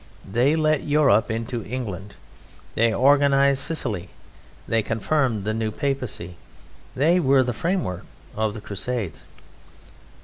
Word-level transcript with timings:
They 0.25 0.55
let 0.55 0.81
Europe 0.81 1.29
into 1.29 1.63
England, 1.63 2.15
they 2.73 2.91
organized 2.91 3.59
Sicily, 3.59 4.09
they 4.67 4.81
confirmed 4.81 5.43
the 5.45 5.53
New 5.53 5.69
Papacy, 5.69 6.37
they 6.95 7.19
were 7.19 7.43
the 7.43 7.53
framework 7.53 8.05
of 8.35 8.55
the 8.55 8.61
Crusades. 8.61 9.25